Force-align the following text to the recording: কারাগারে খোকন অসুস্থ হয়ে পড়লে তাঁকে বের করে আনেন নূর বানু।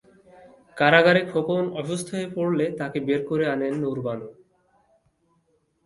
কারাগারে 0.77 1.21
খোকন 1.31 1.63
অসুস্থ 1.73 2.07
হয়ে 2.15 2.27
পড়লে 2.35 2.65
তাঁকে 2.77 2.99
বের 2.99 3.21
করে 3.25 3.45
আনেন 3.47 3.73
নূর 3.81 3.97
বানু। 4.05 4.27